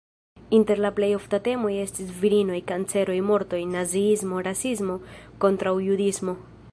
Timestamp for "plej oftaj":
0.99-1.39